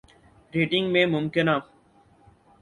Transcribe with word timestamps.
rating 0.53 0.91
میں 0.91 1.05
ممکنہ 1.05 1.55